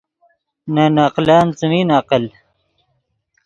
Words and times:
نے 0.73 0.85
نقلن 0.97 1.47
څیمین 1.57 1.89
عقل 1.99 2.23